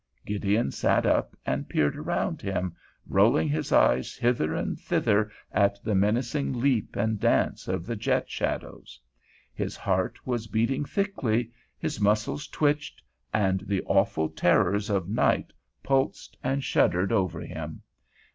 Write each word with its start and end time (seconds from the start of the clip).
Gideon 0.25 0.71
sat 0.71 1.05
up 1.05 1.35
and 1.45 1.69
peered 1.69 1.95
about 1.95 2.41
him, 2.41 2.75
rolling 3.05 3.47
his 3.47 3.71
eyes 3.71 4.15
hither 4.17 4.55
and 4.55 4.79
thither 4.79 5.29
at 5.51 5.77
the 5.83 5.93
menacing 5.93 6.59
leap 6.59 6.95
and 6.95 7.19
dance 7.19 7.67
of 7.67 7.85
the 7.85 7.95
jet 7.95 8.27
shadows. 8.27 8.99
His 9.53 9.75
heart 9.75 10.17
was 10.25 10.47
beating 10.47 10.85
thickly, 10.85 11.51
his 11.77 12.01
muscles 12.01 12.47
twitched, 12.47 13.03
and 13.31 13.59
the 13.59 13.83
awful 13.83 14.29
terrors 14.29 14.89
of 14.89 15.07
night 15.07 15.53
pulsed 15.83 16.35
and 16.43 16.63
shuddered 16.63 17.11
over 17.11 17.39
him. 17.41 17.83